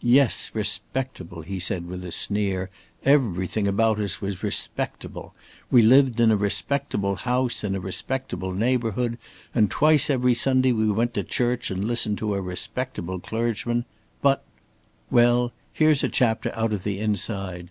[0.00, 2.70] Yes, respectable," he said, with a sneer.
[3.04, 5.34] "Everything about us was respectable.
[5.70, 9.18] We lived in a respectable house in a respectable neighborhood,
[9.54, 13.84] and twice every Sunday we went to church and listened to a respectable clergyman.
[14.22, 14.42] But!
[15.10, 17.68] Well, here's a chapter out of the inside.